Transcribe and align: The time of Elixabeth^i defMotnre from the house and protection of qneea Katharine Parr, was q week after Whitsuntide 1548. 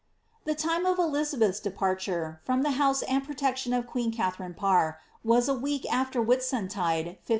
The 0.45 0.55
time 0.55 0.87
of 0.87 0.97
Elixabeth^i 0.97 1.61
defMotnre 1.71 2.39
from 2.41 2.63
the 2.63 2.71
house 2.71 3.03
and 3.03 3.23
protection 3.23 3.71
of 3.71 3.85
qneea 3.85 4.11
Katharine 4.11 4.55
Parr, 4.55 4.97
was 5.23 5.45
q 5.45 5.53
week 5.53 5.85
after 5.93 6.19
Whitsuntide 6.23 7.05
1548. 7.05 7.21